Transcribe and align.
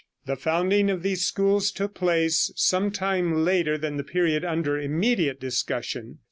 The 0.25 0.35
founding 0.35 0.89
of 0.89 1.03
these 1.03 1.27
schools 1.27 1.69
took 1.69 1.93
place 1.93 2.51
some 2.55 2.89
time 2.89 3.45
later 3.45 3.77
than 3.77 3.97
the 3.97 4.03
period 4.03 4.43
under 4.43 4.75
immediate 4.75 5.39
discussion. 5.39 6.17